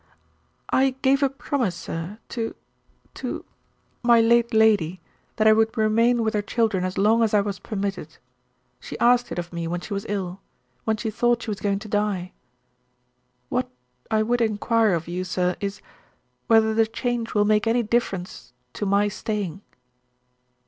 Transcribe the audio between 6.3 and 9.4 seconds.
her children as long as I was permitted. She asked it